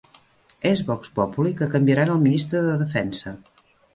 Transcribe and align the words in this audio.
És 0.69 0.79
'vox 0.87 1.11
populi' 1.19 1.53
que 1.59 1.69
canviaran 1.75 2.13
el 2.15 2.25
ministre 2.25 2.65
de 2.71 2.79
defensa. 2.83 3.37